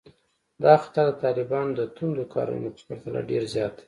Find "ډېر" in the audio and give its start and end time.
3.29-3.43